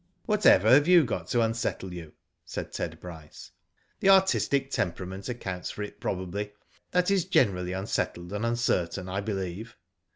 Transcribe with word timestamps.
"Whatever 0.25 0.69
have 0.69 0.87
you 0.87 1.03
got 1.05 1.27
to 1.27 1.41
unsettle 1.43 1.93
you?" 1.93 2.13
said 2.43 2.73
Ted 2.73 2.99
Bryce." 2.99 3.51
The 3.99 4.09
artistic 4.09 4.71
temperament 4.71 5.29
accounts 5.29 5.69
for 5.69 5.83
it, 5.83 5.99
probably. 5.99 6.53
That 6.89 7.11
is 7.11 7.23
generally 7.25 7.73
unsettled 7.73 8.33
and 8.33 8.43
uncertain, 8.43 9.07
I 9.07 9.21
believe." 9.21 9.77